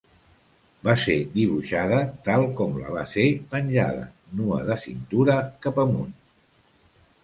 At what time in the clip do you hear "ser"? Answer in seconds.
1.03-1.17, 3.13-3.29